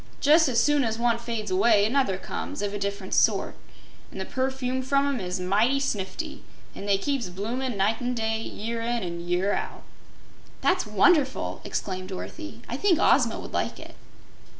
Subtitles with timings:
[0.19, 3.53] Jus' as soon as one fades away, another comes, of a different sort,
[4.11, 6.41] an' the perfume from 'em is mighty snifty,
[6.73, 9.83] an' they keeps bloomin' night and day, year in an' year out."
[10.61, 12.63] "That's wonderful!" exclaimed Dorothy.
[12.67, 13.93] "I think Ozma would like it."